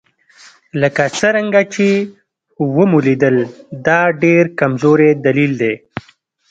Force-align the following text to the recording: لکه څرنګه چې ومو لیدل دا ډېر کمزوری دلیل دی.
لکه 0.81 1.03
څرنګه 1.17 1.61
چې 1.73 1.87
ومو 2.75 2.99
لیدل 3.05 3.37
دا 3.85 3.99
ډېر 4.23 4.43
کمزوری 4.59 5.09
دلیل 5.25 5.51
دی. 5.61 5.73